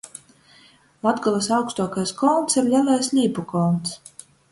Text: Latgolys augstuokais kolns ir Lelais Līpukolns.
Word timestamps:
Latgolys 1.07 1.49
augstuokais 1.57 2.13
kolns 2.21 2.57
ir 2.61 2.71
Lelais 2.71 3.11
Līpukolns. 3.19 3.93